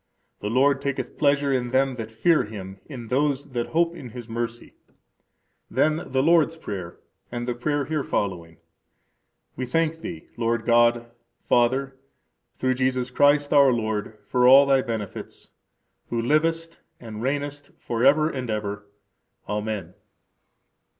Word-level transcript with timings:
The 0.39 0.49
Lord 0.49 0.81
taketh 0.81 1.15
pleasure 1.19 1.53
in 1.53 1.69
them 1.69 1.93
that 1.93 2.09
fear 2.09 2.43
Him, 2.45 2.79
in 2.87 3.09
those 3.09 3.51
that 3.51 3.67
hope 3.67 3.95
in 3.95 4.09
His 4.09 4.27
mercy. 4.27 4.73
Then 5.69 5.97
the 6.07 6.23
Lord's 6.23 6.57
Prayer 6.57 6.97
and 7.31 7.47
the 7.47 7.53
prayer 7.53 7.85
here 7.85 8.03
following: 8.03 8.57
We 9.55 9.67
thank 9.67 10.01
Thee, 10.01 10.27
Lord 10.37 10.65
God, 10.65 11.11
Father, 11.47 11.99
through 12.57 12.73
Jesus 12.73 13.11
Christ, 13.11 13.53
our 13.53 13.71
Lord, 13.71 14.17
for 14.25 14.47
all 14.47 14.65
Thy 14.65 14.81
benefits, 14.81 15.51
who 16.09 16.19
livest 16.19 16.79
and 16.99 17.17
reignest 17.21 17.71
forever 17.79 18.27
and 18.27 18.49
ever. 18.49 18.87
Amen. 19.47 19.93